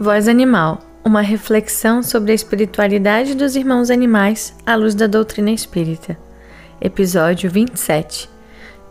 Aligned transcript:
Voz 0.00 0.26
Animal 0.26 0.80
uma 1.04 1.20
reflexão 1.20 2.02
sobre 2.02 2.32
a 2.32 2.34
espiritualidade 2.34 3.34
dos 3.34 3.56
irmãos 3.56 3.90
animais 3.90 4.54
à 4.64 4.74
luz 4.74 4.94
da 4.94 5.06
doutrina 5.06 5.50
espírita. 5.50 6.16
Episódio 6.80 7.50
27. 7.50 8.30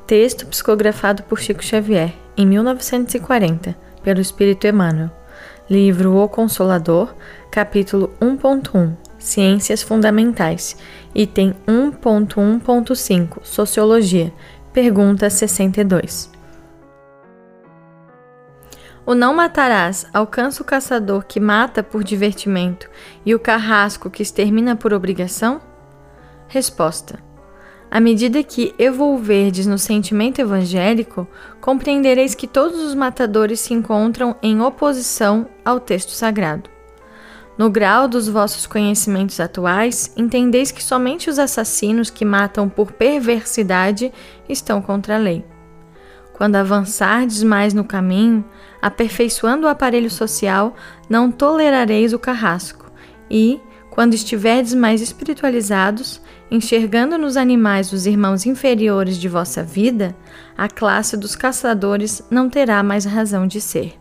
Texto 0.05 0.45
psicografado 0.45 1.23
por 1.23 1.39
Chico 1.39 1.63
Xavier, 1.63 2.13
em 2.37 2.45
1940, 2.45 3.75
pelo 4.03 4.19
Espírito 4.19 4.67
Emmanuel. 4.67 5.09
Livro 5.69 6.17
O 6.17 6.27
Consolador, 6.27 7.15
capítulo 7.49 8.13
1.1 8.21 8.93
Ciências 9.17 9.81
Fundamentais, 9.81 10.75
item 11.15 11.55
1.1.5 11.67 13.39
Sociologia, 13.43 14.33
pergunta 14.73 15.29
62. 15.29 16.40
O 19.03 19.15
não 19.15 19.33
matarás 19.33 20.05
alcança 20.13 20.61
o 20.61 20.65
caçador 20.65 21.25
que 21.25 21.39
mata 21.39 21.81
por 21.81 22.03
divertimento 22.03 22.89
e 23.25 23.33
o 23.33 23.39
carrasco 23.39 24.11
que 24.11 24.21
extermina 24.21 24.75
por 24.75 24.93
obrigação? 24.93 25.59
Resposta: 26.47 27.19
À 27.89 27.99
medida 27.99 28.43
que 28.43 28.75
evolverdes 28.77 29.65
no 29.65 29.79
sentimento 29.79 30.39
evangélico, 30.39 31.27
compreendereis 31.59 32.35
que 32.35 32.45
todos 32.45 32.79
os 32.79 32.93
matadores 32.93 33.59
se 33.59 33.73
encontram 33.73 34.35
em 34.41 34.61
oposição 34.61 35.47
ao 35.65 35.79
texto 35.79 36.11
sagrado. 36.11 36.69
No 37.57 37.69
grau 37.69 38.07
dos 38.07 38.27
vossos 38.27 38.67
conhecimentos 38.67 39.39
atuais, 39.39 40.13
entendeis 40.15 40.71
que 40.71 40.83
somente 40.83 41.29
os 41.29 41.39
assassinos 41.39 42.09
que 42.09 42.23
matam 42.23 42.69
por 42.69 42.91
perversidade 42.91 44.13
estão 44.47 44.81
contra 44.81 45.15
a 45.15 45.19
lei. 45.19 45.43
Quando 46.41 46.55
avançardes 46.55 47.43
mais 47.43 47.71
no 47.71 47.83
caminho, 47.83 48.43
aperfeiçoando 48.81 49.67
o 49.67 49.69
aparelho 49.69 50.09
social, 50.09 50.75
não 51.07 51.31
tolerareis 51.31 52.13
o 52.13 52.17
carrasco, 52.17 52.91
e, 53.29 53.61
quando 53.91 54.15
estiverdes 54.15 54.73
mais 54.73 55.01
espiritualizados, 55.01 56.19
enxergando 56.49 57.15
nos 57.15 57.37
animais 57.37 57.93
os 57.93 58.07
irmãos 58.07 58.47
inferiores 58.47 59.17
de 59.17 59.29
vossa 59.29 59.63
vida, 59.63 60.15
a 60.57 60.67
classe 60.67 61.15
dos 61.15 61.35
caçadores 61.35 62.23
não 62.31 62.49
terá 62.49 62.81
mais 62.81 63.05
razão 63.05 63.45
de 63.45 63.61
ser. 63.61 63.93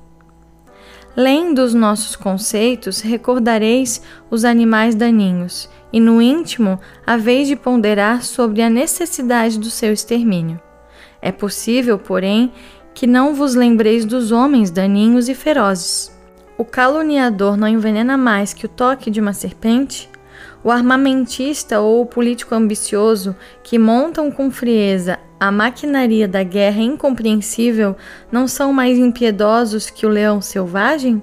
Lendo 1.15 1.59
os 1.59 1.75
nossos 1.75 2.17
conceitos, 2.17 3.03
recordareis 3.03 4.01
os 4.31 4.47
animais 4.47 4.95
daninhos, 4.95 5.69
e 5.93 6.01
no 6.01 6.23
íntimo, 6.23 6.81
a 7.07 7.19
vez 7.19 7.49
de 7.49 7.55
ponderar 7.55 8.23
sobre 8.23 8.63
a 8.63 8.71
necessidade 8.71 9.59
do 9.59 9.69
seu 9.69 9.93
extermínio. 9.93 10.59
É 11.23 11.31
possível, 11.31 11.99
porém, 11.99 12.53
que 12.95 13.07
não 13.07 13.35
vos 13.35 13.55
lembreis 13.55 14.05
dos 14.05 14.33
homens 14.33 14.71
daninhos 14.71 15.29
e 15.29 15.35
ferozes. 15.35 16.11
O 16.59 16.65
caluniador 16.65 17.57
não 17.57 17.69
envenena 17.69 18.17
mais 18.17 18.53
que 18.53 18.67
o 18.67 18.69
toque 18.69 19.11
de 19.11 19.21
uma 19.21 19.33
serpente? 19.33 20.11
O 20.63 20.71
armamentista 20.71 21.81
ou 21.81 22.03
o 22.03 22.07
político 22.07 22.55
ambicioso 22.55 23.35
que 23.63 23.79
montam 23.79 24.31
com 24.31 24.51
frieza 24.51 25.19
a 25.41 25.51
maquinaria 25.51 26.29
da 26.29 26.43
guerra 26.43 26.83
incompreensível 26.83 27.97
não 28.31 28.47
são 28.47 28.75
mais 28.75 28.99
impiedosos 28.99 29.89
que 29.89 30.05
o 30.05 30.11
leão 30.11 30.43
selvagem? 30.43 31.23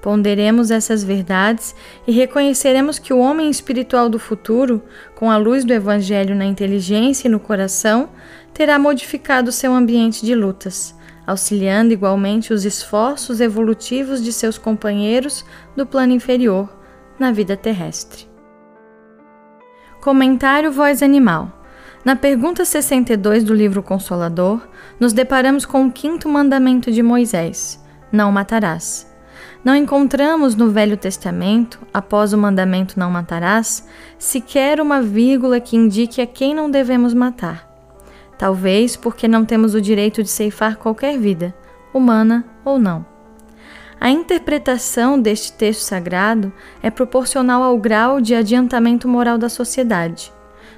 Ponderemos 0.00 0.70
essas 0.70 1.02
verdades 1.02 1.74
e 2.06 2.12
reconheceremos 2.12 2.98
que 2.98 3.12
o 3.12 3.18
homem 3.18 3.50
espiritual 3.50 4.08
do 4.08 4.18
futuro, 4.18 4.82
com 5.14 5.30
a 5.30 5.36
luz 5.36 5.64
do 5.64 5.72
Evangelho 5.72 6.34
na 6.34 6.44
inteligência 6.44 7.26
e 7.26 7.30
no 7.30 7.40
coração, 7.40 8.10
terá 8.54 8.78
modificado 8.78 9.50
seu 9.50 9.72
ambiente 9.72 10.24
de 10.24 10.34
lutas, 10.34 10.94
auxiliando 11.26 11.92
igualmente 11.92 12.52
os 12.52 12.64
esforços 12.64 13.40
evolutivos 13.40 14.22
de 14.22 14.32
seus 14.32 14.56
companheiros 14.56 15.44
do 15.76 15.84
plano 15.84 16.12
inferior 16.12 16.68
na 17.18 17.32
vida 17.32 17.56
terrestre. 17.56 18.28
Comentário 20.00 20.70
Voz 20.70 21.02
Animal 21.02 21.58
na 22.04 22.14
pergunta 22.16 22.64
62 22.64 23.44
do 23.44 23.52
livro 23.52 23.82
Consolador, 23.82 24.66
nos 24.98 25.12
deparamos 25.12 25.66
com 25.66 25.86
o 25.86 25.92
quinto 25.92 26.28
mandamento 26.28 26.90
de 26.90 27.02
Moisés: 27.02 27.84
Não 28.10 28.30
matarás. 28.30 29.07
Não 29.64 29.74
encontramos 29.74 30.54
no 30.54 30.70
Velho 30.70 30.96
Testamento, 30.96 31.80
após 31.92 32.32
o 32.32 32.38
mandamento 32.38 32.98
não 32.98 33.10
matarás, 33.10 33.86
sequer 34.18 34.80
uma 34.80 35.02
vírgula 35.02 35.60
que 35.60 35.76
indique 35.76 36.20
a 36.20 36.26
quem 36.26 36.54
não 36.54 36.70
devemos 36.70 37.12
matar. 37.12 37.68
Talvez 38.38 38.96
porque 38.96 39.26
não 39.26 39.44
temos 39.44 39.74
o 39.74 39.80
direito 39.80 40.22
de 40.22 40.28
ceifar 40.28 40.76
qualquer 40.76 41.18
vida, 41.18 41.52
humana 41.92 42.44
ou 42.64 42.78
não. 42.78 43.04
A 44.00 44.10
interpretação 44.10 45.20
deste 45.20 45.52
texto 45.52 45.80
sagrado 45.80 46.52
é 46.80 46.88
proporcional 46.88 47.64
ao 47.64 47.76
grau 47.78 48.20
de 48.20 48.36
adiantamento 48.36 49.08
moral 49.08 49.36
da 49.36 49.48
sociedade. 49.48 50.32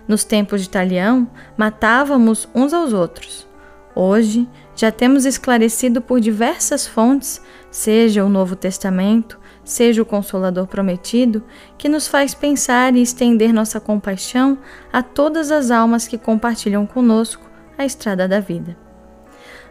Nos 0.09 0.25
tempos 0.25 0.63
de 0.63 0.71
Talião, 0.71 1.29
matávamos 1.55 2.49
uns 2.55 2.73
aos 2.73 2.95
outros. 2.95 3.50
Hoje, 3.95 4.49
já 4.75 4.93
temos 4.93 5.25
esclarecido 5.25 6.01
por 6.01 6.21
diversas 6.21 6.87
fontes, 6.87 7.43
seja 7.71 8.25
o 8.25 8.29
Novo 8.29 8.55
Testamento, 8.55 9.39
seja 9.65 10.01
o 10.01 10.07
Consolador 10.07 10.67
Prometido, 10.67 11.43
que 11.77 11.89
nos 11.89 12.07
faz 12.07 12.33
pensar 12.33 12.95
e 12.95 13.03
estender 13.03 13.53
nossa 13.53 13.81
compaixão 13.81 14.59
a 14.93 15.03
todas 15.03 15.51
as 15.51 15.71
almas 15.71 16.07
que 16.07 16.17
compartilham 16.17 16.87
conosco 16.87 17.51
a 17.77 17.85
estrada 17.85 18.29
da 18.29 18.41
vida. 18.41 18.77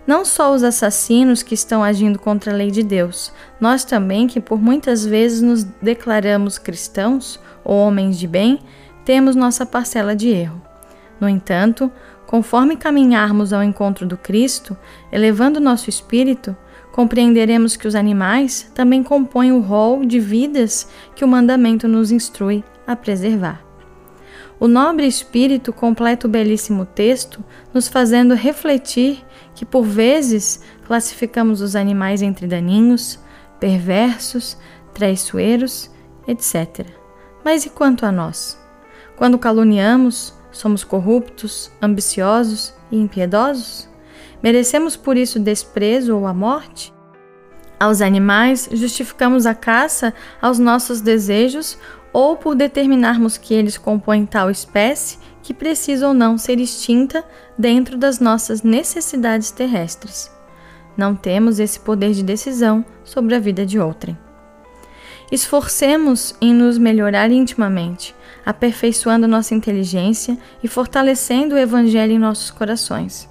Não 0.06 0.26
só 0.26 0.54
os 0.54 0.64
assassinos 0.64 1.44
que 1.44 1.54
estão 1.54 1.84
agindo 1.84 2.18
contra 2.18 2.52
a 2.52 2.56
lei 2.56 2.72
de 2.72 2.82
Deus, 2.82 3.32
nós 3.60 3.84
também, 3.84 4.28
que 4.28 4.42
por 4.42 4.60
muitas 4.60 5.06
vezes 5.06 5.42
nos 5.42 5.64
declaramos 5.64 6.58
cristãos 6.58 7.40
ou 7.64 7.78
homens 7.78 8.18
de 8.18 8.28
bem, 8.28 8.60
temos 9.06 9.36
nossa 9.36 9.66
parcela 9.66 10.16
de 10.16 10.30
erro. 10.30 10.62
No 11.20 11.28
entanto, 11.28 11.92
conforme 12.30 12.78
caminharmos 12.78 13.52
ao 13.52 13.64
encontro 13.64 14.06
do 14.06 14.16
Cristo, 14.16 14.78
elevando 15.12 15.60
nosso 15.60 15.90
espírito, 15.90 16.56
compreenderemos 16.92 17.76
que 17.76 17.88
os 17.88 17.96
animais 17.96 18.72
também 18.76 19.02
compõem 19.02 19.52
o 19.52 19.62
rol 19.62 20.06
de 20.06 20.20
vidas 20.20 20.88
que 21.16 21.26
o 21.26 21.28
mandamento 21.28 21.88
nos 21.88 22.12
instrui 22.12 22.64
a 22.86 22.96
preservar. 22.96 23.66
O 24.60 24.68
nobre 24.68 25.08
espírito 25.08 25.74
completa 25.74 26.28
o 26.28 26.30
belíssimo 26.30 26.86
texto, 26.86 27.44
nos 27.74 27.88
fazendo 27.88 28.36
refletir 28.36 29.26
que, 29.56 29.66
por 29.66 29.82
vezes, 29.82 30.62
classificamos 30.86 31.62
os 31.62 31.76
animais 31.76 32.22
entre 32.22 32.46
daninhos, 32.46 33.18
perversos, 33.60 34.56
traiçoeiros, 34.94 35.90
etc. 36.28 36.86
Mas 37.44 37.66
e 37.66 37.72
quanto 37.72 38.06
a 38.06 38.12
nós? 38.12 38.56
Quando 39.18 39.40
caluniamos, 39.40 40.38
somos 40.52 40.84
corruptos, 40.84 41.72
ambiciosos 41.82 42.74
e 42.92 42.98
impiedosos? 42.98 43.88
Merecemos 44.42 44.96
por 44.96 45.18
isso 45.18 45.40
desprezo 45.40 46.16
ou 46.16 46.26
a 46.26 46.34
morte? 46.34 46.94
Aos 47.80 48.02
animais, 48.02 48.68
justificamos 48.72 49.46
a 49.46 49.56
caça 49.56 50.14
aos 50.42 50.60
nossos 50.60 51.02
desejos 51.02 51.78
ou 52.12 52.36
por 52.36 52.56
determinarmos 52.56 53.38
que 53.38 53.54
eles 53.54 53.78
compõem 53.78 54.26
tal 54.26 54.50
espécie 54.50 55.18
que 55.42 55.54
precisa 55.54 56.08
ou 56.08 56.14
não 56.14 56.38
ser 56.38 56.60
extinta 56.60 57.24
dentro 57.58 57.98
das 57.98 58.20
nossas 58.20 58.62
necessidades 58.62 59.52
terrestres. 59.52 60.32
Não 60.98 61.16
temos 61.16 61.60
esse 61.60 61.80
poder 61.80 62.12
de 62.12 62.24
decisão 62.24 62.84
sobre 63.04 63.36
a 63.36 63.40
vida 63.40 63.66
de 63.66 63.80
outrem. 63.80 64.18
Esforcemos 65.32 66.36
em 66.42 66.54
nos 66.54 66.78
melhorar 66.78 67.32
intimamente, 67.32 68.16
aperfeiçoando 68.46 69.28
nossa 69.28 69.54
inteligência 69.54 70.38
e 70.64 70.68
fortalecendo 70.68 71.56
o 71.56 71.58
Evangelho 71.58 72.14
em 72.14 72.20
nossos 72.20 72.52
corações. 72.52 73.30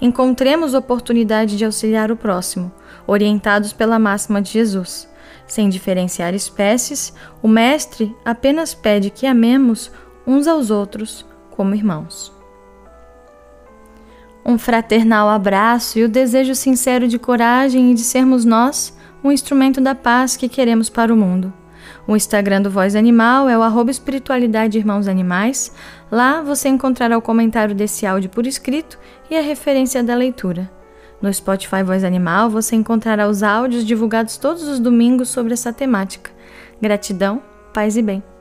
Encontremos 0.00 0.74
oportunidade 0.74 1.56
de 1.56 1.64
auxiliar 1.64 2.10
o 2.10 2.16
próximo, 2.16 2.72
orientados 3.06 3.72
pela 3.72 3.98
máxima 3.98 4.40
de 4.40 4.50
Jesus. 4.50 5.08
Sem 5.46 5.68
diferenciar 5.68 6.34
espécies, 6.34 7.12
o 7.42 7.48
Mestre 7.48 8.14
apenas 8.24 8.74
pede 8.74 9.10
que 9.10 9.26
amemos 9.26 9.90
uns 10.26 10.46
aos 10.46 10.70
outros 10.70 11.24
como 11.50 11.74
irmãos. 11.74 12.32
Um 14.44 14.58
fraternal 14.58 15.28
abraço 15.28 15.98
e 15.98 16.04
o 16.04 16.08
desejo 16.08 16.54
sincero 16.54 17.08
de 17.08 17.18
coragem 17.18 17.90
e 17.90 17.94
de 17.94 18.02
sermos 18.02 18.44
nós 18.44 18.94
um 19.22 19.32
instrumento 19.32 19.80
da 19.80 19.94
paz 19.94 20.36
que 20.36 20.50
queremos 20.50 20.90
para 20.90 21.12
o 21.12 21.16
mundo. 21.16 21.52
O 22.06 22.14
Instagram 22.14 22.60
do 22.60 22.70
Voz 22.70 22.94
Animal 22.94 23.48
é 23.48 23.56
o 23.56 23.62
arroba 23.62 23.90
espiritualidade 23.90 24.76
irmãos 24.76 25.08
animais. 25.08 25.72
Lá 26.10 26.42
você 26.42 26.68
encontrará 26.68 27.16
o 27.16 27.22
comentário 27.22 27.74
desse 27.74 28.04
áudio 28.04 28.28
por 28.28 28.46
escrito 28.46 28.98
e 29.30 29.36
a 29.36 29.40
referência 29.40 30.02
da 30.02 30.14
leitura. 30.14 30.70
No 31.22 31.32
Spotify 31.32 31.82
Voz 31.82 32.04
Animal 32.04 32.50
você 32.50 32.76
encontrará 32.76 33.26
os 33.26 33.42
áudios 33.42 33.86
divulgados 33.86 34.36
todos 34.36 34.64
os 34.64 34.78
domingos 34.78 35.30
sobre 35.30 35.54
essa 35.54 35.72
temática. 35.72 36.30
Gratidão, 36.80 37.42
paz 37.72 37.96
e 37.96 38.02
bem. 38.02 38.33